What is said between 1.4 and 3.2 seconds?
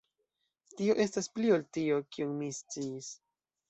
ol tio, kion mi sciis.